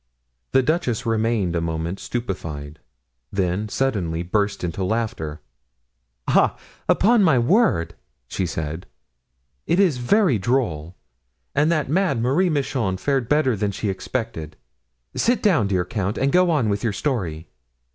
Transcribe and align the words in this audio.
The 0.51 0.63
duchess 0.63 1.05
remained 1.05 1.55
a 1.55 1.61
moment 1.61 1.99
stupefied; 1.99 2.79
then, 3.31 3.69
suddenly 3.69 4.23
bursting 4.23 4.69
into 4.69 4.83
laughter: 4.83 5.41
"Ah! 6.27 6.57
upon 6.89 7.23
my 7.23 7.37
word," 7.37 7.93
said 8.27 8.83
she, 8.87 9.71
"it 9.73 9.79
is 9.79 9.99
very 9.99 10.39
droll, 10.39 10.95
and 11.53 11.71
that 11.71 11.87
mad 11.87 12.19
Marie 12.19 12.49
Michon 12.49 12.97
fared 12.97 13.29
better 13.29 13.55
than 13.55 13.69
she 13.69 13.89
expected. 13.89 14.55
Sit 15.15 15.43
down, 15.43 15.67
dear 15.67 15.85
count, 15.85 16.17
and 16.17 16.31
go 16.31 16.49
on 16.49 16.67
with 16.67 16.83
your 16.83 16.93
story." 16.93 17.47